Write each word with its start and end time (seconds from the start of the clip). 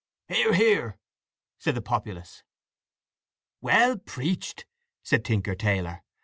'""Hear, 0.29 0.55
hear," 0.55 0.97
said 1.59 1.75
the 1.75 1.81
populace. 1.83 2.41
"Well 3.61 3.99
preached!" 3.99 4.65
said 5.03 5.23
Tinker 5.23 5.53
Taylor. 5.53 6.01